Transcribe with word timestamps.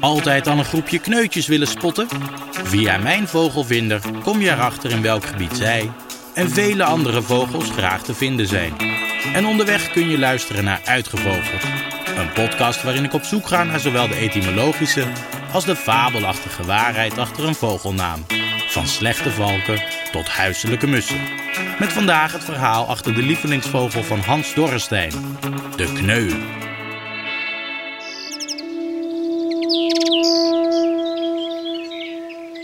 Altijd 0.00 0.48
aan 0.48 0.58
een 0.58 0.64
groepje 0.64 0.98
kneutjes 0.98 1.46
willen 1.46 1.66
spotten? 1.66 2.08
Via 2.50 2.98
mijn 2.98 3.28
vogelvinder 3.28 4.00
kom 4.22 4.40
je 4.40 4.50
erachter 4.50 4.90
in 4.90 5.02
welk 5.02 5.24
gebied 5.24 5.56
zij 5.56 5.90
en 6.34 6.50
vele 6.50 6.84
andere 6.84 7.22
vogels 7.22 7.70
graag 7.70 8.02
te 8.02 8.14
vinden 8.14 8.46
zijn. 8.46 8.72
En 9.34 9.46
onderweg 9.46 9.90
kun 9.90 10.08
je 10.08 10.18
luisteren 10.18 10.64
naar 10.64 10.80
Uitgevogeld. 10.84 11.62
Een 12.16 12.32
podcast 12.32 12.82
waarin 12.82 13.04
ik 13.04 13.12
op 13.12 13.22
zoek 13.24 13.46
ga 13.46 13.64
naar 13.64 13.80
zowel 13.80 14.08
de 14.08 14.14
etymologische 14.14 15.04
als 15.52 15.64
de 15.64 15.76
fabelachtige 15.76 16.64
waarheid 16.64 17.18
achter 17.18 17.44
een 17.44 17.54
vogelnaam. 17.54 18.24
Van 18.68 18.86
slechte 18.86 19.30
valken 19.30 19.82
tot 20.12 20.28
huiselijke 20.28 20.86
mussen. 20.86 21.20
Met 21.78 21.92
vandaag 21.92 22.32
het 22.32 22.44
verhaal 22.44 22.86
achter 22.86 23.14
de 23.14 23.22
lievelingsvogel 23.22 24.02
van 24.02 24.18
Hans 24.18 24.54
Dorrestein, 24.54 25.12
de 25.76 25.92
kneu. 25.92 26.57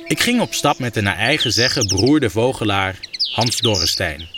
Ik 0.06 0.20
ging 0.20 0.40
op 0.40 0.54
stap 0.54 0.78
met 0.78 0.94
de 0.94 1.00
naar 1.00 1.16
eigen 1.16 1.52
zeggen 1.52 1.88
beroerde 1.88 2.30
vogelaar 2.30 2.98
Hans 3.34 3.60
Dorrestein. 3.60 4.28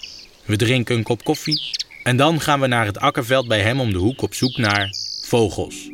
We 0.44 0.56
drinken 0.56 0.96
een 0.96 1.02
kop 1.02 1.24
koffie 1.24 1.60
en 2.02 2.16
dan 2.16 2.40
gaan 2.40 2.60
we 2.60 2.66
naar 2.66 2.86
het 2.86 2.98
akkerveld 2.98 3.48
bij 3.48 3.60
hem 3.60 3.80
om 3.80 3.92
de 3.92 3.98
hoek 3.98 4.22
op 4.22 4.34
zoek 4.34 4.56
naar 4.56 4.88
vogels. 5.26 5.90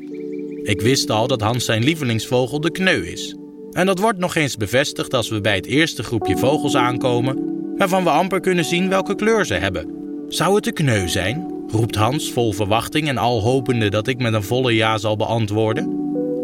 Ik 0.63 0.81
wist 0.81 1.11
al 1.11 1.27
dat 1.27 1.41
Hans 1.41 1.65
zijn 1.65 1.85
lievelingsvogel 1.85 2.61
de 2.61 2.71
kneu 2.71 3.03
is. 3.03 3.37
En 3.71 3.87
dat 3.87 3.99
wordt 3.99 4.19
nog 4.19 4.35
eens 4.35 4.57
bevestigd 4.57 5.15
als 5.15 5.29
we 5.29 5.41
bij 5.41 5.55
het 5.55 5.67
eerste 5.67 6.03
groepje 6.03 6.37
vogels 6.37 6.77
aankomen, 6.77 7.39
waarvan 7.77 8.05
we 8.05 8.11
amper 8.11 8.41
kunnen 8.41 8.65
zien 8.65 8.89
welke 8.89 9.15
kleur 9.15 9.45
ze 9.45 9.55
hebben. 9.55 9.95
Zou 10.29 10.55
het 10.55 10.65
de 10.65 10.73
kneu 10.73 11.09
zijn? 11.09 11.65
roept 11.69 11.95
Hans 11.95 12.33
vol 12.33 12.53
verwachting 12.53 13.09
en 13.09 13.19
al 13.19 13.41
hopende 13.41 13.91
dat 13.91 14.07
ik 14.07 14.19
met 14.19 14.33
een 14.33 14.43
volle 14.43 14.75
ja 14.75 14.99
zal 14.99 15.17
beantwoorden. 15.17 15.92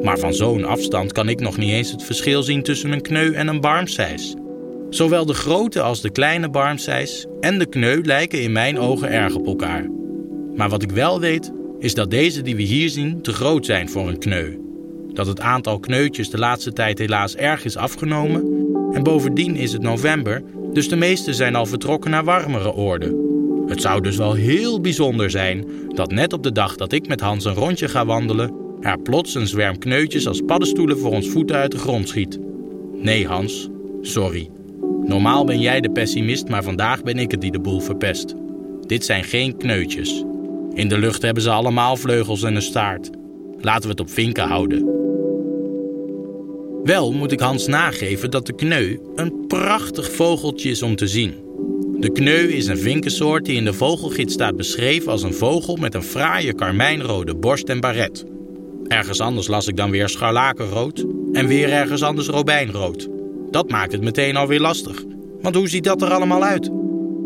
Maar 0.03 0.19
van 0.19 0.35
zo'n 0.35 0.65
afstand 0.65 1.13
kan 1.13 1.29
ik 1.29 1.41
nog 1.41 1.57
niet 1.57 1.71
eens 1.71 1.91
het 1.91 2.03
verschil 2.03 2.43
zien 2.43 2.63
tussen 2.63 2.93
een 2.93 3.03
kneu 3.03 3.33
en 3.33 3.49
een 3.49 3.61
barmseis. 3.61 4.35
Zowel 4.91 5.27
de 5.27 5.35
grote 5.35 5.81
als 5.81 6.01
de 6.01 6.11
kleine 6.11 6.49
barmseis 6.49 7.27
en 7.41 7.59
de 7.59 7.67
kneu 7.67 8.01
lijken 8.03 8.43
in 8.43 8.53
mijn 8.53 8.79
ogen 8.79 9.11
erg 9.11 9.35
op 9.35 9.47
elkaar. 9.47 9.91
Maar 10.57 10.69
wat 10.69 10.83
ik 10.83 10.91
wel 10.91 11.21
weet, 11.21 11.53
is 11.79 11.95
dat 11.95 12.11
deze 12.11 12.43
die 12.43 12.57
we 12.57 12.63
hier 12.63 12.91
zien 12.91 13.23
te 13.23 13.33
groot 13.33 13.67
zijn 13.67 13.89
voor 13.89 14.09
een 14.09 14.19
kneu. 14.19 14.57
Dat 15.13 15.27
het 15.27 15.41
aantal 15.41 15.79
kneutjes 15.79 16.31
de 16.31 16.39
laatste 16.39 16.73
tijd 16.73 16.99
helaas 16.99 17.37
erg 17.37 17.65
is 17.65 17.77
afgenomen. 17.77 18.67
En 18.93 19.03
bovendien 19.03 19.57
is 19.57 19.73
het 19.73 19.83
november, 19.83 20.43
dus 20.73 20.89
de 20.89 20.97
meeste 20.97 21.33
zijn 21.33 21.55
al 21.55 21.67
vertrokken 21.67 22.11
naar 22.11 22.25
warmere 22.25 22.73
oorden. 22.73 23.27
Het 23.67 23.81
zou 23.81 24.01
dus 24.01 24.17
wel 24.17 24.33
heel 24.33 24.81
bijzonder 24.81 25.31
zijn 25.31 25.67
dat 25.89 26.11
net 26.11 26.33
op 26.33 26.43
de 26.43 26.53
dag 26.53 26.77
dat 26.77 26.93
ik 26.93 27.09
met 27.09 27.21
Hans 27.21 27.45
een 27.45 27.55
rondje 27.55 27.89
ga 27.89 28.07
wandelen, 28.07 28.68
er 28.81 28.99
plots 28.99 29.35
een 29.35 29.47
zwerm 29.47 29.79
kneutjes 29.79 30.27
als 30.27 30.41
paddenstoelen 30.47 30.99
voor 30.99 31.11
ons 31.11 31.29
voeten 31.29 31.57
uit 31.57 31.71
de 31.71 31.79
grond 31.79 32.09
schiet. 32.09 32.39
Nee, 32.95 33.27
Hans, 33.27 33.69
sorry. 34.03 34.51
Normaal 35.05 35.45
ben 35.45 35.61
jij 35.61 35.81
de 35.81 35.91
pessimist, 35.91 36.49
maar 36.49 36.63
vandaag 36.63 37.03
ben 37.03 37.19
ik 37.19 37.31
het 37.31 37.41
die 37.41 37.53
de 37.53 37.61
boel 37.61 37.81
verpest. 37.81 38.35
Dit 38.87 39.05
zijn 39.05 39.25
geen 39.25 39.57
kneutjes. 39.57 40.25
In 40.75 40.89
de 40.89 40.99
lucht 40.99 41.23
hebben 41.23 41.43
ze 41.43 41.51
allemaal 41.51 41.97
vleugels 41.97 42.43
en 42.43 42.55
een 42.55 42.63
staart. 42.63 43.11
Laten 43.61 43.83
we 43.83 43.89
het 43.89 44.01
op 44.01 44.11
vinken 44.11 44.49
houden. 44.49 44.97
Wel 46.85 47.13
moet 47.13 47.33
ik 47.33 47.41
Hans 47.41 47.67
nageven 47.67 48.31
dat 48.31 48.47
de 48.47 48.55
kneu 48.55 48.99
een 49.15 49.45
prachtig 49.47 50.13
vogeltje 50.13 50.71
is 50.71 50.83
om 50.83 50.97
te 50.97 51.07
zien. 51.07 51.35
De 51.99 52.13
kneu 52.13 52.49
is 52.49 52.67
een 52.67 52.79
vinkensoort 52.79 53.45
die 53.45 53.57
in 53.57 53.65
de 53.65 53.73
vogelgids 53.73 54.33
staat 54.33 54.57
beschreven 54.57 55.13
als 55.13 55.23
een 55.23 55.35
vogel 55.35 55.77
met 55.77 55.95
een 55.95 56.03
fraaie 56.03 56.55
karmijnrode 56.55 57.35
borst 57.35 57.69
en 57.69 57.81
baret. 57.81 58.25
Ergens 58.89 59.21
anders 59.21 59.47
las 59.47 59.67
ik 59.67 59.77
dan 59.77 59.91
weer 59.91 60.09
scharlakenrood 60.09 61.05
en 61.33 61.47
weer 61.47 61.73
ergens 61.73 62.03
anders 62.03 62.27
robijnrood. 62.27 63.09
Dat 63.51 63.71
maakt 63.71 63.93
het 63.93 64.03
meteen 64.03 64.37
alweer 64.37 64.61
lastig. 64.61 65.05
Want 65.41 65.55
hoe 65.55 65.69
ziet 65.69 65.85
dat 65.85 66.03
er 66.03 66.11
allemaal 66.11 66.45
uit? 66.45 66.71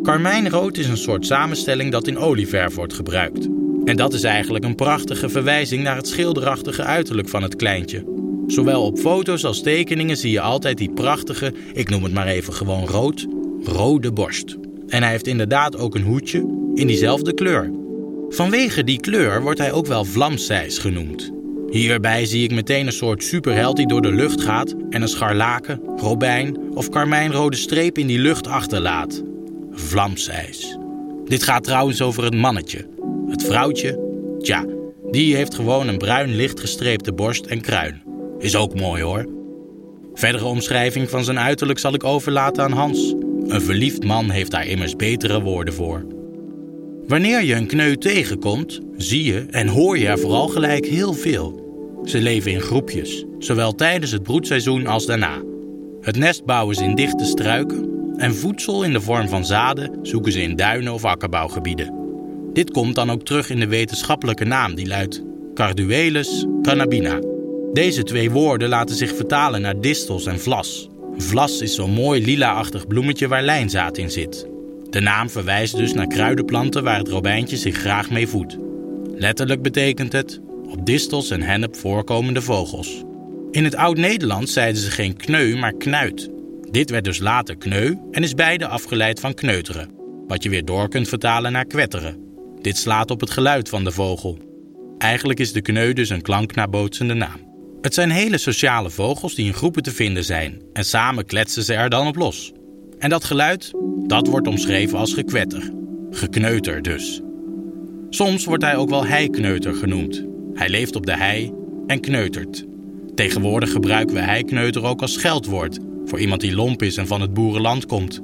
Karmijnrood 0.03 0.77
is 0.77 0.89
een 0.89 0.97
soort 0.97 1.27
samenstelling 1.27 1.93
dat 1.93 2.07
in 2.07 2.19
olieverf 2.19 2.75
wordt 2.75 2.95
gebruikt. 2.95 3.49
En 3.85 3.97
dat 3.97 4.13
is 4.13 4.23
eigenlijk 4.23 4.65
een 4.65 4.75
prachtige 4.75 5.29
verwijzing 5.29 5.83
naar 5.83 5.97
het 5.97 6.09
schilderachtige 6.09 6.83
uiterlijk 6.83 7.29
van 7.29 7.43
het 7.43 7.57
kleintje. 7.57 8.05
Zowel 8.47 8.83
op 8.83 8.99
foto's 8.99 9.45
als 9.45 9.63
tekeningen 9.63 10.17
zie 10.17 10.31
je 10.31 10.41
altijd 10.41 10.79
die 10.79 10.93
prachtige, 10.93 11.55
ik 11.73 11.91
noem 11.91 12.03
het 12.03 12.13
maar 12.13 12.27
even 12.27 12.53
gewoon 12.53 12.87
rood, 12.87 13.27
rode 13.63 14.13
borst. 14.13 14.57
En 14.89 15.03
hij 15.03 15.11
heeft 15.11 15.27
inderdaad 15.27 15.77
ook 15.77 15.95
een 15.95 16.03
hoedje 16.03 16.39
in 16.75 16.87
diezelfde 16.87 17.35
kleur. 17.35 17.71
Vanwege 18.29 18.85
die 18.85 19.01
kleur 19.01 19.43
wordt 19.43 19.59
hij 19.59 19.73
ook 19.73 19.87
wel 19.87 20.05
vlamseis 20.05 20.79
genoemd. 20.79 21.42
Hierbij 21.73 22.27
zie 22.27 22.45
ik 22.45 22.53
meteen 22.53 22.87
een 22.87 22.93
soort 22.93 23.25
superheld 23.25 23.77
die 23.77 23.87
door 23.87 24.03
de 24.03 24.13
lucht 24.13 24.41
gaat 24.41 24.75
en 24.91 25.03
een 25.03 25.09
scharlaken, 25.09 25.81
robijn 25.97 26.57
of 26.75 26.89
karmijnrode 26.89 27.57
streep 27.57 27.99
in 27.99 28.07
die 28.07 28.19
lucht 28.19 28.47
achterlaat. 28.47 29.23
Vlamsijs. 29.71 30.79
Dit 31.25 31.43
gaat 31.43 31.65
trouwens 31.65 32.03
over 32.03 32.25
het 32.25 32.35
mannetje. 32.35 32.87
Het 33.29 33.45
vrouwtje, 33.45 33.99
tja, 34.39 34.67
die 35.11 35.37
heeft 35.37 35.55
gewoon 35.55 35.89
een 35.89 35.99
bruin 35.99 36.35
lichtgestreepte 36.35 37.13
borst 37.13 37.47
en 37.47 37.61
kruin. 37.61 38.03
Is 38.39 38.57
ook 38.57 38.75
mooi 38.75 39.03
hoor. 39.03 39.29
Verdere 40.15 40.45
omschrijving 40.45 41.11
van 41.11 41.25
zijn 41.25 41.39
uiterlijk 41.39 41.79
zal 41.79 41.95
ik 41.95 42.05
overlaten 42.05 42.65
aan 42.65 42.73
Hans. 42.73 43.15
Een 43.47 43.63
verliefd 43.63 44.05
man 44.05 44.31
heeft 44.31 44.51
daar 44.51 44.67
immers 44.67 44.97
betere 44.97 45.41
woorden 45.41 45.75
voor. 45.75 46.07
Wanneer 47.07 47.43
je 47.43 47.55
een 47.55 47.67
kneu 47.67 47.97
tegenkomt, 47.97 48.81
zie 48.97 49.25
je 49.25 49.47
en 49.51 49.69
hoor 49.69 49.99
je 49.99 50.07
er 50.07 50.19
vooral 50.19 50.49
gelijk 50.49 50.87
heel 50.87 51.13
veel. 51.13 51.62
Ze 52.05 52.21
leven 52.21 52.53
in 52.53 52.61
groepjes, 52.61 53.25
zowel 53.39 53.75
tijdens 53.75 54.13
het 54.13 54.23
broedseizoen 54.23 54.87
als 54.87 55.07
daarna. 55.07 55.43
Het 56.01 56.17
nest 56.17 56.45
bouwen 56.45 56.75
ze 56.75 56.85
in 56.85 56.95
dichte 56.95 57.25
struiken 57.25 58.15
en 58.17 58.35
voedsel 58.35 58.83
in 58.83 58.93
de 58.93 59.01
vorm 59.01 59.29
van 59.29 59.45
zaden 59.45 59.99
zoeken 60.03 60.33
ze 60.33 60.43
in 60.43 60.57
duinen 60.57 60.93
of 60.93 61.05
akkerbouwgebieden. 61.05 61.95
Dit 62.53 62.71
komt 62.71 62.95
dan 62.95 63.11
ook 63.11 63.23
terug 63.23 63.51
in 63.51 63.61
de 63.61 63.67
wetenschappelijke 63.67 64.45
naam 64.45 64.75
die 64.75 64.87
luidt 64.87 65.23
Carduelis 65.55 66.47
cannabina. 66.63 67.19
Deze 67.73 68.03
twee 68.03 68.31
woorden 68.31 68.69
laten 68.69 68.97
zich 68.97 69.17
vertalen 69.17 69.61
naar 69.61 69.81
distels 69.81 70.27
en 70.27 70.41
vlas. 70.41 70.89
Vlas 71.17 71.61
is 71.61 71.75
zo'n 71.75 71.91
mooi 71.91 72.25
lila-achtig 72.25 72.87
bloemetje 72.87 73.29
waar 73.29 73.43
lijnzaad 73.43 73.99
in 73.99 74.11
zit. 74.11 74.47
De 74.91 75.01
naam 75.01 75.31
verwijst 75.31 75.77
dus 75.77 75.95
naar 75.95 76.07
kruidenplanten 76.07 76.85
waar 76.85 76.99
het 76.99 77.09
robijntje 77.09 77.57
zich 77.57 77.77
graag 77.77 78.11
mee 78.11 78.29
voedt. 78.29 78.59
Letterlijk 79.15 79.63
betekent 79.63 80.13
het 80.13 80.41
op 80.73 80.87
distels 80.87 81.31
en 81.31 81.43
hennep 81.43 81.77
voorkomende 81.77 82.43
vogels. 82.43 83.03
In 83.51 83.65
het 83.65 83.77
Oud-Nederlands 83.77 84.53
zeiden 84.53 84.83
ze 84.83 84.91
geen 84.91 85.17
kneu, 85.17 85.57
maar 85.57 85.73
knuit. 85.73 86.31
Dit 86.71 86.91
werd 86.91 87.05
dus 87.05 87.19
later 87.19 87.57
kneu 87.57 87.97
en 88.11 88.23
is 88.23 88.35
beide 88.35 88.67
afgeleid 88.67 89.21
van 89.21 89.35
kneuteren, 89.35 89.91
wat 90.27 90.43
je 90.43 90.49
weer 90.49 90.65
door 90.65 90.89
kunt 90.89 91.09
vertalen 91.09 91.53
naar 91.53 91.65
kwetteren. 91.65 92.17
Dit 92.61 92.77
slaat 92.77 93.11
op 93.11 93.21
het 93.21 93.31
geluid 93.31 93.69
van 93.69 93.85
de 93.85 93.93
vogel. 93.93 94.39
Eigenlijk 94.99 95.41
is 95.41 95.53
de 95.53 95.63
kneu 95.63 95.93
dus 95.93 96.09
een 96.09 96.23
klanknabootsende 96.23 97.15
naam. 97.15 97.51
Het 97.81 97.95
zijn 97.95 98.11
hele 98.11 98.39
sociale 98.39 98.91
vogels 98.91 99.35
die 99.35 99.47
in 99.47 99.55
groepen 99.55 99.83
te 99.83 99.91
vinden 99.91 100.25
zijn 100.25 100.63
en 100.73 100.85
samen 100.85 101.27
kletsen 101.27 101.63
ze 101.63 101.75
er 101.75 101.91
dan 101.91 102.07
op 102.07 102.17
los. 102.17 102.53
En 102.99 103.11
dat 103.11 103.25
geluid, 103.25 103.71
dat 104.07 104.27
wordt 104.27 104.47
omschreven 104.47 104.99
als 104.99 105.15
gekwetter. 105.15 105.71
Gekneuter 106.11 106.83
dus. 106.83 107.21
Soms 108.11 108.45
wordt 108.45 108.65
hij 108.65 108.77
ook 108.77 108.91
wel 108.91 109.07
heikneuter 109.07 109.75
genoemd. 109.75 110.31
Hij 110.55 110.69
leeft 110.69 110.97
op 110.97 111.07
de 111.07 111.17
hei 111.17 111.53
en 111.87 112.01
kneutert. 112.01 112.65
Tegenwoordig 113.15 113.73
gebruiken 113.73 114.15
we 114.15 114.21
heikneuter 114.21 114.85
ook 114.85 115.01
als 115.01 115.13
scheldwoord 115.13 115.79
voor 116.05 116.21
iemand 116.21 116.41
die 116.41 116.55
lomp 116.55 116.83
is 116.83 116.97
en 116.97 117.07
van 117.07 117.21
het 117.21 117.35
boerenland 117.35 117.87
komt. 117.87 118.21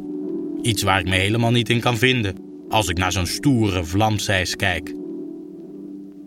Iets 0.63 0.83
waar 0.83 1.01
ik 1.01 1.09
me 1.09 1.17
helemaal 1.17 1.51
niet 1.51 1.69
in 1.69 1.81
kan 1.81 1.97
vinden 1.97 2.35
als 2.69 2.89
ik 2.89 2.99
naar 2.99 3.13
zo'n 3.13 3.27
stoere 3.27 3.85
vlamseis 3.85 4.57
kijk. 4.57 4.95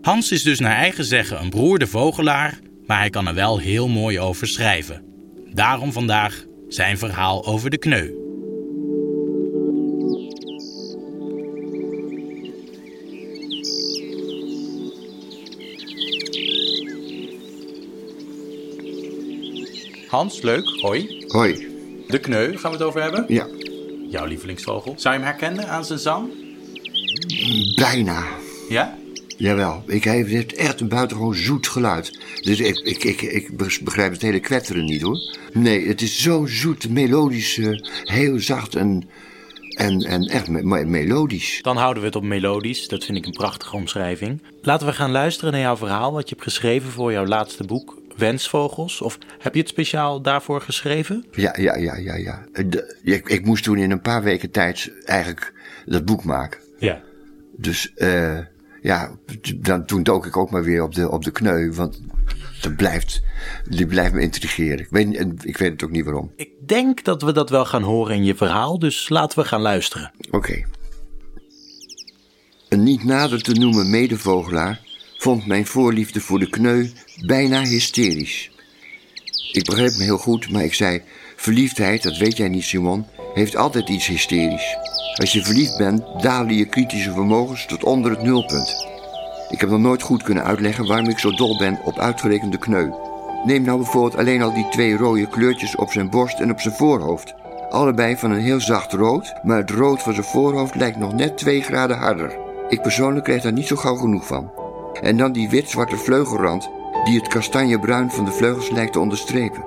Hans 0.02 0.32
is 0.32 0.42
dus 0.42 0.58
naar 0.58 0.76
eigen 0.76 1.04
zeggen 1.04 1.40
een 1.40 1.50
broerde 1.50 1.86
vogelaar, 1.86 2.58
maar 2.86 2.98
hij 2.98 3.10
kan 3.10 3.26
er 3.26 3.34
wel 3.34 3.58
heel 3.58 3.88
mooi 3.88 4.20
over 4.20 4.46
schrijven. 4.46 5.04
Daarom 5.52 5.92
vandaag 5.92 6.44
zijn 6.68 6.98
verhaal 6.98 7.46
over 7.46 7.70
de 7.70 7.78
kneu. 7.78 8.10
Hans, 20.12 20.42
leuk. 20.42 20.80
Hoi. 20.80 21.24
Hoi. 21.28 21.66
De 22.08 22.18
kneu 22.20 22.56
gaan 22.56 22.70
we 22.70 22.76
het 22.76 22.86
over 22.86 23.02
hebben. 23.02 23.24
Ja, 23.28 23.46
Jouw 24.10 24.26
lievelingsvogel. 24.26 24.94
Zou 24.96 25.14
je 25.14 25.20
hem 25.20 25.28
herkennen 25.30 25.68
aan 25.68 25.84
zijn 25.84 25.98
zang? 25.98 26.30
bijna. 27.76 28.24
Ja? 28.68 28.98
Jawel, 29.36 29.82
ik 29.86 30.04
heb 30.04 30.28
dit 30.28 30.54
echt 30.54 30.80
een 30.80 30.88
buitengewoon 30.88 31.34
zoet 31.34 31.66
geluid. 31.66 32.18
Dus 32.40 32.60
ik, 32.60 32.78
ik, 32.78 33.04
ik, 33.04 33.22
ik 33.22 33.50
begrijp 33.84 34.12
het 34.12 34.22
hele 34.22 34.40
kwetteren 34.40 34.84
niet 34.84 35.02
hoor. 35.02 35.18
Nee, 35.52 35.86
het 35.88 36.02
is 36.02 36.22
zo 36.22 36.46
zoet, 36.46 36.88
melodisch, 36.88 37.58
eh, 37.58 37.68
heel 38.02 38.40
zacht 38.40 38.74
en, 38.74 39.08
en, 39.76 40.00
en 40.00 40.22
echt 40.22 40.48
me- 40.48 40.62
me- 40.62 40.84
melodisch. 40.84 41.58
Dan 41.62 41.76
houden 41.76 42.02
we 42.02 42.08
het 42.08 42.16
op 42.16 42.22
melodisch. 42.22 42.88
Dat 42.88 43.04
vind 43.04 43.18
ik 43.18 43.26
een 43.26 43.32
prachtige 43.32 43.76
omschrijving. 43.76 44.42
Laten 44.62 44.86
we 44.86 44.92
gaan 44.92 45.10
luisteren 45.10 45.52
naar 45.52 45.60
jouw 45.60 45.76
verhaal 45.76 46.12
wat 46.12 46.28
je 46.28 46.34
hebt 46.34 46.46
geschreven 46.46 46.90
voor 46.90 47.12
jouw 47.12 47.26
laatste 47.26 47.64
boek, 47.64 47.96
wensvogels? 48.16 49.00
Of 49.00 49.18
heb 49.38 49.54
je 49.54 49.60
het 49.60 49.68
speciaal 49.68 50.22
daarvoor 50.22 50.60
geschreven? 50.60 51.24
Ja, 51.32 51.54
ja, 51.58 51.76
ja, 51.76 51.96
ja, 51.96 52.14
ja. 52.14 52.46
De- 52.66 52.96
ik, 53.02 53.28
ik 53.28 53.44
moest 53.44 53.64
toen 53.64 53.78
in 53.78 53.90
een 53.90 54.00
paar 54.00 54.22
weken 54.22 54.50
tijd 54.50 54.92
eigenlijk 55.04 55.52
dat 55.86 56.04
boek 56.04 56.24
maken. 56.24 56.60
Ja. 56.78 57.02
Dus 57.56 57.92
eh, 57.94 58.38
ja, 58.82 59.16
dan, 59.56 59.84
toen 59.86 60.02
dook 60.02 60.26
ik 60.26 60.36
ook 60.36 60.50
maar 60.50 60.64
weer 60.64 60.82
op 60.82 60.94
de, 60.94 61.10
op 61.10 61.24
de 61.24 61.30
kneu. 61.30 61.72
Want 61.72 62.00
dat 62.60 62.76
blijft, 62.76 63.22
die 63.68 63.86
blijft 63.86 64.12
me 64.12 64.20
intrigeren. 64.20 64.78
Ik 64.78 64.86
weet, 64.90 65.16
en 65.16 65.36
ik 65.42 65.56
weet 65.56 65.70
het 65.70 65.84
ook 65.84 65.90
niet 65.90 66.04
waarom. 66.04 66.32
Ik 66.36 66.50
denk 66.66 67.04
dat 67.04 67.22
we 67.22 67.32
dat 67.32 67.50
wel 67.50 67.64
gaan 67.64 67.82
horen 67.82 68.14
in 68.16 68.24
je 68.24 68.34
verhaal, 68.34 68.78
dus 68.78 69.08
laten 69.08 69.38
we 69.38 69.44
gaan 69.44 69.60
luisteren. 69.60 70.12
Oké. 70.30 70.64
Een 72.68 72.82
niet 72.82 73.04
nader 73.04 73.42
te 73.42 73.52
noemen 73.52 73.90
medevogelaar 73.90 74.80
vond 75.22 75.46
mijn 75.46 75.66
voorliefde 75.66 76.20
voor 76.20 76.38
de 76.38 76.50
kneu 76.50 76.90
bijna 77.26 77.62
hysterisch. 77.62 78.50
Ik 79.52 79.64
begreep 79.64 79.96
me 79.96 80.04
heel 80.04 80.18
goed, 80.18 80.50
maar 80.50 80.64
ik 80.64 80.74
zei: 80.74 81.02
Verliefdheid, 81.36 82.02
dat 82.02 82.16
weet 82.16 82.36
jij 82.36 82.48
niet, 82.48 82.64
Simon, 82.64 83.06
heeft 83.34 83.56
altijd 83.56 83.88
iets 83.88 84.06
hysterisch. 84.06 84.76
Als 85.16 85.32
je 85.32 85.44
verliefd 85.44 85.76
bent, 85.76 86.22
dalen 86.22 86.54
je 86.54 86.64
kritische 86.64 87.12
vermogens 87.12 87.66
tot 87.66 87.84
onder 87.84 88.10
het 88.10 88.22
nulpunt. 88.22 88.86
Ik 89.50 89.60
heb 89.60 89.70
nog 89.70 89.78
nooit 89.78 90.02
goed 90.02 90.22
kunnen 90.22 90.44
uitleggen 90.44 90.86
waarom 90.86 91.08
ik 91.08 91.18
zo 91.18 91.30
dol 91.30 91.58
ben 91.58 91.80
op 91.84 91.98
uitgerekende 91.98 92.58
kneu. 92.58 92.90
Neem 93.44 93.62
nou 93.62 93.78
bijvoorbeeld 93.78 94.16
alleen 94.16 94.42
al 94.42 94.54
die 94.54 94.68
twee 94.68 94.96
rode 94.96 95.28
kleurtjes 95.28 95.76
op 95.76 95.92
zijn 95.92 96.10
borst 96.10 96.40
en 96.40 96.50
op 96.50 96.60
zijn 96.60 96.74
voorhoofd. 96.74 97.34
Allebei 97.70 98.16
van 98.16 98.30
een 98.30 98.42
heel 98.42 98.60
zacht 98.60 98.92
rood, 98.92 99.34
maar 99.42 99.58
het 99.58 99.70
rood 99.70 100.02
van 100.02 100.14
zijn 100.14 100.26
voorhoofd 100.26 100.74
lijkt 100.74 100.98
nog 100.98 101.12
net 101.12 101.38
twee 101.38 101.62
graden 101.62 101.98
harder. 101.98 102.38
Ik 102.68 102.82
persoonlijk 102.82 103.24
krijg 103.24 103.42
daar 103.42 103.52
niet 103.52 103.66
zo 103.66 103.76
gauw 103.76 103.96
genoeg 103.96 104.26
van. 104.26 104.61
En 105.00 105.16
dan 105.16 105.32
die 105.32 105.48
wit-zwarte 105.48 105.96
vleugelrand, 105.96 106.70
die 107.04 107.18
het 107.18 107.28
kastanjebruin 107.28 108.10
van 108.10 108.24
de 108.24 108.30
vleugels 108.30 108.70
lijkt 108.70 108.92
te 108.92 109.00
onderstrepen. 109.00 109.64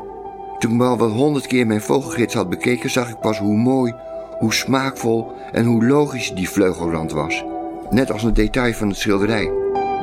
Toen 0.59 0.75
ik 0.75 0.81
al 0.81 0.97
wel 0.97 1.09
honderd 1.09 1.47
keer 1.47 1.67
mijn 1.67 1.81
vogelgids 1.81 2.33
had 2.33 2.49
bekeken, 2.49 2.89
zag 2.89 3.09
ik 3.09 3.19
pas 3.19 3.39
hoe 3.39 3.57
mooi, 3.57 3.93
hoe 4.39 4.53
smaakvol 4.53 5.31
en 5.51 5.65
hoe 5.65 5.85
logisch 5.85 6.31
die 6.33 6.49
vleugelrand 6.49 7.11
was. 7.11 7.43
Net 7.89 8.11
als 8.11 8.23
een 8.23 8.33
detail 8.33 8.73
van 8.73 8.87
het 8.87 8.97
schilderij. 8.97 9.51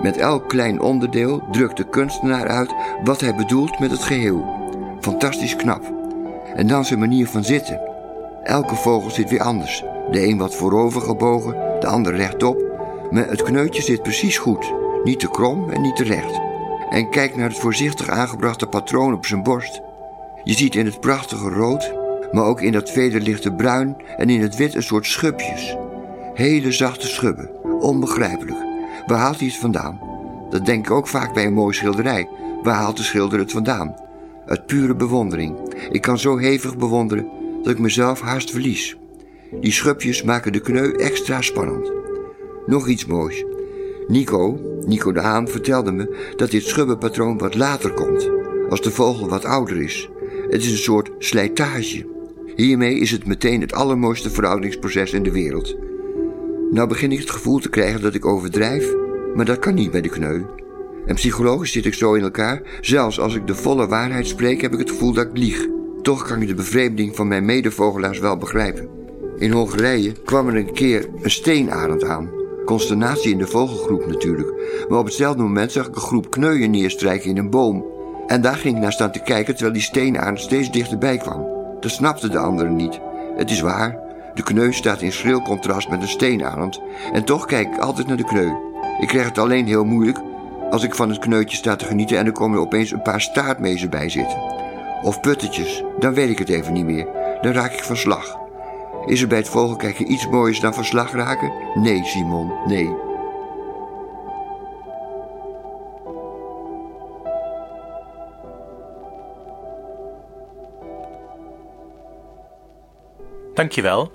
Met 0.02 0.16
elk 0.16 0.48
klein 0.48 0.80
onderdeel 0.80 1.42
drukt 1.50 1.76
de 1.76 1.88
kunstenaar 1.88 2.48
uit 2.48 2.74
wat 3.04 3.20
hij 3.20 3.34
bedoelt 3.34 3.78
met 3.78 3.90
het 3.90 4.02
geheel. 4.02 4.60
Fantastisch 5.00 5.56
knap. 5.56 5.92
En 6.54 6.66
dan 6.66 6.84
zijn 6.84 6.98
manier 6.98 7.26
van 7.26 7.44
zitten. 7.44 7.80
Elke 8.42 8.74
vogel 8.74 9.10
zit 9.10 9.30
weer 9.30 9.42
anders. 9.42 9.84
De 10.10 10.26
een 10.26 10.38
wat 10.38 10.54
voorover 10.54 11.00
gebogen, 11.00 11.80
de 11.80 11.86
ander 11.86 12.14
rechtop. 12.14 12.56
Maar 13.10 13.28
het 13.28 13.42
kneutje 13.42 13.82
zit 13.82 14.02
precies 14.02 14.38
goed. 14.38 14.81
Niet 15.04 15.20
te 15.20 15.30
krom 15.30 15.70
en 15.70 15.80
niet 15.80 15.96
te 15.96 16.04
recht. 16.04 16.40
En 16.90 17.10
kijk 17.10 17.36
naar 17.36 17.48
het 17.48 17.58
voorzichtig 17.58 18.08
aangebrachte 18.08 18.66
patroon 18.66 19.14
op 19.14 19.26
zijn 19.26 19.42
borst. 19.42 19.80
Je 20.44 20.52
ziet 20.52 20.74
in 20.74 20.86
het 20.86 21.00
prachtige 21.00 21.48
rood, 21.48 21.92
maar 22.32 22.44
ook 22.44 22.60
in 22.60 22.72
dat 22.72 22.90
vederlichte 22.90 23.52
bruin 23.52 23.96
en 24.16 24.30
in 24.30 24.40
het 24.40 24.56
wit 24.56 24.74
een 24.74 24.82
soort 24.82 25.06
schubjes. 25.06 25.76
Hele 26.34 26.72
zachte 26.72 27.06
schubben, 27.06 27.50
onbegrijpelijk. 27.80 28.58
Waar 29.06 29.18
haalt 29.18 29.38
hij 29.38 29.46
het 29.46 29.56
vandaan? 29.56 30.00
Dat 30.50 30.66
denk 30.66 30.84
ik 30.86 30.90
ook 30.90 31.06
vaak 31.06 31.34
bij 31.34 31.46
een 31.46 31.54
mooie 31.54 31.74
schilderij. 31.74 32.28
Waar 32.62 32.74
haalt 32.74 32.96
de 32.96 33.02
schilder 33.02 33.38
het 33.38 33.52
vandaan? 33.52 33.94
Uit 34.46 34.66
pure 34.66 34.94
bewondering. 34.94 35.56
Ik 35.90 36.00
kan 36.00 36.18
zo 36.18 36.36
hevig 36.36 36.76
bewonderen 36.76 37.28
dat 37.62 37.72
ik 37.72 37.78
mezelf 37.78 38.20
haast 38.20 38.50
verlies. 38.50 38.96
Die 39.60 39.72
schubjes 39.72 40.22
maken 40.22 40.52
de 40.52 40.60
kneu 40.60 40.92
extra 40.92 41.40
spannend. 41.40 41.92
Nog 42.66 42.88
iets 42.88 43.06
moois. 43.06 43.44
Nico, 44.06 44.60
Nico 44.86 45.12
de 45.12 45.20
Haan, 45.20 45.48
vertelde 45.48 45.92
me 45.92 46.32
dat 46.36 46.50
dit 46.50 46.62
schubbenpatroon 46.62 47.38
wat 47.38 47.54
later 47.54 47.92
komt, 47.92 48.30
als 48.68 48.80
de 48.80 48.90
vogel 48.90 49.28
wat 49.28 49.44
ouder 49.44 49.82
is. 49.82 50.10
Het 50.50 50.62
is 50.62 50.70
een 50.70 50.76
soort 50.76 51.10
slijtage. 51.18 52.06
Hiermee 52.56 52.98
is 52.98 53.10
het 53.10 53.26
meteen 53.26 53.60
het 53.60 53.72
allermooiste 53.72 54.30
verouderingsproces 54.30 55.12
in 55.12 55.22
de 55.22 55.32
wereld. 55.32 55.76
Nou 56.70 56.88
begin 56.88 57.12
ik 57.12 57.18
het 57.18 57.30
gevoel 57.30 57.58
te 57.58 57.68
krijgen 57.68 58.02
dat 58.02 58.14
ik 58.14 58.26
overdrijf, 58.26 58.94
maar 59.34 59.44
dat 59.44 59.58
kan 59.58 59.74
niet 59.74 59.90
bij 59.90 60.00
de 60.00 60.08
kneu. 60.08 60.42
En 61.06 61.14
psychologisch 61.14 61.72
zit 61.72 61.86
ik 61.86 61.94
zo 61.94 62.14
in 62.14 62.22
elkaar, 62.22 62.62
zelfs 62.80 63.20
als 63.20 63.34
ik 63.34 63.46
de 63.46 63.54
volle 63.54 63.86
waarheid 63.86 64.26
spreek 64.26 64.60
heb 64.60 64.72
ik 64.72 64.78
het 64.78 64.90
gevoel 64.90 65.12
dat 65.12 65.26
ik 65.26 65.38
lieg. 65.38 65.66
Toch 66.02 66.26
kan 66.26 66.42
ik 66.42 66.48
de 66.48 66.54
bevreemding 66.54 67.16
van 67.16 67.28
mijn 67.28 67.44
medevogelaars 67.44 68.18
wel 68.18 68.36
begrijpen. 68.36 68.88
In 69.38 69.50
Hongarije 69.50 70.12
kwam 70.24 70.48
er 70.48 70.56
een 70.56 70.72
keer 70.72 71.08
een 71.22 71.30
steenarend 71.30 72.04
aan. 72.04 72.41
Consternatie 72.72 73.32
in 73.32 73.38
de 73.38 73.46
vogelgroep 73.46 74.06
natuurlijk. 74.06 74.52
Maar 74.88 74.98
op 74.98 75.04
hetzelfde 75.04 75.42
moment 75.42 75.72
zag 75.72 75.86
ik 75.86 75.94
een 75.94 76.02
groep 76.02 76.30
kneuien 76.30 76.70
neerstrijken 76.70 77.30
in 77.30 77.36
een 77.36 77.50
boom. 77.50 77.84
En 78.26 78.40
daar 78.40 78.56
ging 78.56 78.74
ik 78.74 78.82
naar 78.82 78.92
staan 78.92 79.12
te 79.12 79.22
kijken 79.22 79.54
terwijl 79.54 79.74
die 79.74 79.82
steenarend 79.82 80.40
steeds 80.40 80.70
dichterbij 80.70 81.16
kwam. 81.16 81.46
Dat 81.80 81.90
snapten 81.90 82.30
de 82.30 82.38
anderen 82.38 82.76
niet. 82.76 83.00
Het 83.36 83.50
is 83.50 83.60
waar, 83.60 83.98
de 84.34 84.42
kneu 84.42 84.72
staat 84.72 85.02
in 85.02 85.12
schril 85.12 85.42
contrast 85.42 85.88
met 85.88 86.02
een 86.02 86.08
steenarend. 86.08 86.80
En 87.12 87.24
toch 87.24 87.46
kijk 87.46 87.74
ik 87.74 87.80
altijd 87.80 88.06
naar 88.06 88.16
de 88.16 88.24
kneu. 88.24 88.50
Ik 89.00 89.08
krijg 89.08 89.26
het 89.26 89.38
alleen 89.38 89.66
heel 89.66 89.84
moeilijk 89.84 90.18
als 90.70 90.82
ik 90.82 90.94
van 90.94 91.08
het 91.08 91.18
kneutje 91.18 91.56
sta 91.56 91.76
te 91.76 91.84
genieten 91.84 92.18
en 92.18 92.26
er 92.26 92.32
komen 92.32 92.56
er 92.56 92.64
opeens 92.64 92.90
een 92.90 93.02
paar 93.02 93.20
staartmezen 93.20 93.90
bij 93.90 94.08
zitten. 94.08 94.38
Of 95.02 95.20
puttetjes, 95.20 95.82
dan 95.98 96.14
weet 96.14 96.30
ik 96.30 96.38
het 96.38 96.48
even 96.48 96.72
niet 96.72 96.84
meer. 96.84 97.06
Dan 97.40 97.52
raak 97.52 97.72
ik 97.72 97.82
van 97.82 97.96
slag. 97.96 98.41
Is 99.06 99.22
er 99.22 99.28
bij 99.28 99.38
het 99.38 99.48
vogelkijken 99.48 100.12
iets 100.12 100.28
moois 100.28 100.60
dan 100.60 100.74
van 100.74 100.84
slag 100.84 101.12
raken? 101.12 101.52
Nee, 101.74 102.04
Simon, 102.04 102.52
nee. 102.66 102.90
Dankjewel. 113.54 114.12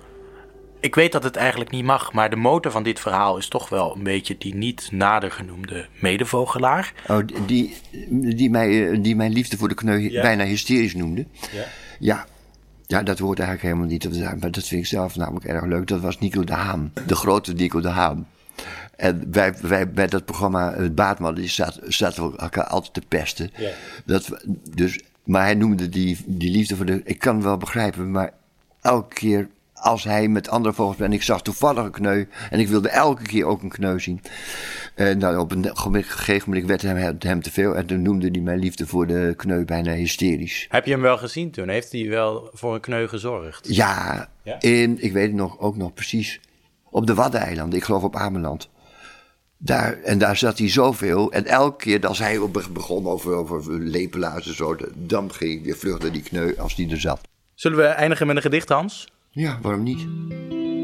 Ik 0.80 0.96
weet 0.96 1.12
dat 1.12 1.24
het 1.24 1.36
eigenlijk 1.36 1.72
niet 1.72 1.84
mag, 1.84 2.14
maar 2.14 2.30
de 2.30 2.36
motor 2.36 2.72
van 2.72 2.84
dit 2.84 3.00
verhaal 3.00 3.38
is 3.38 3.48
toch 3.48 3.70
wel 3.70 3.96
een 3.96 4.04
beetje 4.04 4.38
die 4.38 4.56
niet 4.56 4.90
nader 4.92 5.32
genoemde 5.32 5.88
medevogelaar. 6.02 6.94
Oh, 7.08 7.18
die, 7.46 7.76
die, 8.10 8.50
mij, 8.50 8.90
eh, 8.92 8.98
die 9.02 9.16
mijn 9.16 9.32
liefde 9.32 9.58
voor 9.58 9.68
de 9.68 9.76
kneu 9.76 9.98
Ja. 10.12 10.22
bijna 10.22 10.44
hysterisch 10.44 10.96
noemde. 10.96 11.26
Ja. 11.52 11.64
Ja. 12.00 12.26
Ja, 12.88 13.04
dat 13.04 13.20
hoort 13.20 13.40
eigenlijk 13.40 13.68
helemaal 13.68 13.92
niet 13.92 14.02
de 14.02 14.14
zaak. 14.14 14.40
Maar 14.40 14.52
dat 14.52 14.68
vind 14.68 14.82
ik 14.82 14.88
zelf 14.88 15.16
namelijk 15.16 15.46
erg 15.46 15.66
leuk. 15.66 15.88
Dat 15.88 16.02
was 16.02 16.20
Nico 16.20 16.44
de 16.44 16.54
Haan. 16.54 16.92
De 17.06 17.16
grote 17.16 17.54
Nico 17.54 17.82
de 17.82 17.88
Haan. 17.88 18.28
En 18.96 19.32
wij, 19.32 19.54
wij 19.62 19.92
bij 19.92 20.08
dat 20.08 20.26
programma, 20.26 20.74
het 20.74 20.96
Baatman, 20.96 21.36
die 21.36 21.48
staat, 21.48 21.80
zaten 21.88 22.32
we 22.32 22.38
elkaar 22.38 22.64
altijd 22.64 22.94
te 22.94 23.02
pesten. 23.08 23.52
Ja. 23.58 23.70
Dat, 24.06 24.46
dus, 24.76 25.00
maar 25.24 25.42
hij 25.42 25.54
noemde 25.54 25.90
die, 25.90 26.18
die 26.26 26.52
liefde 26.52 26.76
voor 26.76 26.86
de... 26.86 27.02
Ik 27.04 27.20
kan 27.20 27.36
het 27.36 27.44
wel 27.44 27.58
begrijpen, 27.58 28.12
maar 28.12 28.34
elke 28.82 29.14
keer 29.14 29.48
als 29.80 30.04
hij 30.04 30.28
met 30.28 30.50
andere 30.50 30.74
vogels 30.74 31.00
en 31.00 31.14
ik 31.14 31.24
zag 31.24 31.42
toevallig 31.42 31.84
een 31.84 31.92
kneu 31.92 32.26
en 32.50 32.60
ik 32.60 32.68
wilde 32.68 32.90
elke 32.90 33.24
keer 33.24 33.46
ook 33.46 33.62
een 33.62 33.70
kneu 33.70 34.00
zien. 34.00 34.22
En 34.96 35.18
nou, 35.18 35.38
op 35.38 35.52
een 35.52 36.04
gegeven 36.04 36.50
moment 36.50 36.68
werd 36.68 36.82
hem, 36.82 37.16
hem 37.20 37.42
te 37.42 37.52
veel... 37.52 37.76
en 37.76 37.86
toen 37.86 38.02
noemde 38.02 38.28
hij 38.32 38.40
mijn 38.42 38.60
liefde 38.60 38.88
voor 38.88 39.08
de 39.08 39.34
kneu 39.38 39.66
bijna 39.66 39.94
hysterisch. 39.94 40.66
Heb 40.70 40.86
je 40.86 40.92
hem 40.92 41.02
wel 41.02 41.18
gezien 41.18 41.52
toen? 41.52 41.68
Heeft 41.70 41.92
hij 41.92 42.10
wel 42.10 42.50
voor 42.54 42.74
een 42.74 42.82
kneu 42.82 43.08
gezorgd? 43.08 43.76
Ja, 43.76 44.30
Ja? 44.44 44.60
in, 44.62 45.04
ik 45.04 45.14
weet 45.14 45.28
het 45.28 45.36
nog, 45.36 45.60
ook 45.60 45.78
nog 45.78 45.94
precies. 45.94 46.40
Op 46.90 47.08
de 47.08 47.14
Waddeneilanden, 47.14 47.80
ik 47.80 47.86
geloof 47.86 48.04
op 48.04 48.16
Ameland. 48.16 48.70
Daar, 49.58 50.02
en 50.04 50.18
daar 50.18 50.38
zat 50.38 50.58
hij 50.58 50.70
zoveel. 50.70 51.32
En 51.32 51.46
elke 51.46 51.78
keer 51.84 52.08
als 52.08 52.20
hij 52.20 52.38
op- 52.38 52.68
begon 52.74 53.06
over, 53.08 53.34
over 53.34 53.74
lepelaars 53.80 54.48
en 54.48 54.56
zo, 54.56 54.76
dan 54.96 55.34
ging 55.34 55.64
weer 55.64 55.98
naar 56.00 56.12
die 56.12 56.22
kneu 56.22 56.54
als 56.58 56.76
die 56.76 56.92
er 56.92 57.00
zat. 57.00 57.22
Zullen 57.56 57.78
we 57.78 57.84
eindigen 57.84 58.28
met 58.28 58.36
een 58.36 58.42
gedicht, 58.42 58.70
Hans? 58.70 59.08
Ja, 59.38 59.60
waarom 59.62 59.84
niet? 59.84 60.08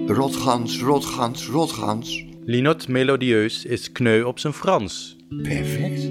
Rotgans, 0.10 0.82
rotgans, 0.82 1.48
rotgans. 1.48 2.26
Linot 2.46 2.88
melodieus 2.88 3.66
is 3.66 3.92
kneu 3.92 4.24
op 4.24 4.40
zijn 4.40 4.54
Frans. 4.54 5.18
Perfect. 5.42 6.02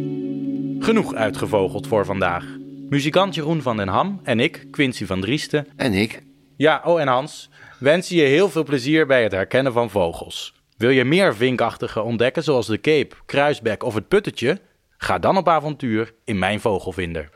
Genoeg 0.78 1.14
uitgevogeld 1.14 1.86
voor 1.86 2.04
vandaag. 2.04 2.44
Muzikant 2.88 3.34
Jeroen 3.34 3.62
van 3.62 3.76
den 3.76 3.88
Ham 3.88 4.20
en 4.22 4.40
ik, 4.40 4.66
Quincy 4.70 5.06
van 5.06 5.20
Driesten. 5.20 5.66
En 5.76 5.92
ik? 5.92 6.22
Ja, 6.56 6.82
oh 6.84 7.00
en 7.00 7.08
Hans, 7.08 7.50
wensen 7.78 8.16
je 8.16 8.22
heel 8.22 8.48
veel 8.48 8.64
plezier 8.64 9.06
bij 9.06 9.22
het 9.22 9.32
herkennen 9.32 9.72
van 9.72 9.90
vogels. 9.90 10.54
Wil 10.76 10.90
je 10.90 11.04
meer 11.04 11.36
vinkachtige 11.36 12.02
ontdekken 12.02 12.42
zoals 12.42 12.66
de 12.66 12.78
keep, 12.78 13.22
kruisbek 13.26 13.82
of 13.82 13.94
het 13.94 14.08
puttetje? 14.08 14.60
Ga 14.96 15.18
dan 15.18 15.36
op 15.36 15.48
avontuur 15.48 16.14
in 16.24 16.38
Mijn 16.38 16.60
Vogelvinder. 16.60 17.30